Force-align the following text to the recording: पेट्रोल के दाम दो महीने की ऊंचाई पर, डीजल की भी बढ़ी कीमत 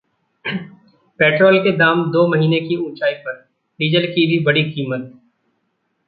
पेट्रोल 1.19 1.57
के 1.59 1.71
दाम 1.71 2.03
दो 2.11 2.25
महीने 2.27 2.59
की 2.59 2.75
ऊंचाई 2.75 3.13
पर, 3.13 3.33
डीजल 3.79 4.07
की 4.07 4.25
भी 4.27 4.39
बढ़ी 4.39 4.63
कीमत 4.63 5.11